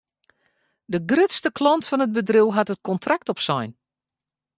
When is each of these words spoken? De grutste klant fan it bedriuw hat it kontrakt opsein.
De 0.93 1.01
grutste 1.11 1.49
klant 1.57 1.83
fan 1.89 2.05
it 2.05 2.15
bedriuw 2.17 2.49
hat 2.55 2.71
it 2.73 2.85
kontrakt 2.89 3.27
opsein. 3.33 3.71